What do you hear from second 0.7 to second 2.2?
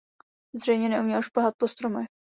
neuměl šplhat po stromech.